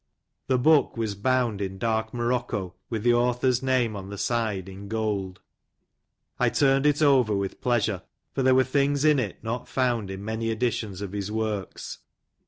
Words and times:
The 0.47 0.57
book 0.57 0.97
was 0.97 1.13
bound 1.13 1.61
in 1.61 1.77
dark 1.77 2.11
morocco, 2.11 2.73
with 2.89 3.03
the 3.03 3.13
authors 3.13 3.61
name 3.61 3.95
on 3.95 4.09
the 4.09 4.17
side, 4.17 4.67
in 4.67 4.87
gold. 4.87 5.41
I 6.39 6.49
turned 6.49 6.87
it 6.87 7.03
ever 7.03 7.35
with 7.35 7.61
pleasure, 7.61 8.01
for 8.33 8.41
there 8.41 8.55
were 8.55 8.63
things 8.63 9.05
in 9.05 9.19
it 9.19 9.43
not 9.43 9.67
found 9.67 10.09
in 10.09 10.25
many 10.25 10.49
editions 10.49 11.01
of 11.01 11.11
his 11.11 11.31
works. 11.31 11.99